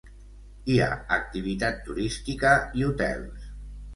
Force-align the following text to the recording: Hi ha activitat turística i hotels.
Hi 0.71 0.77
ha 0.85 0.87
activitat 1.17 1.77
turística 1.89 2.53
i 2.81 2.87
hotels. 2.87 3.47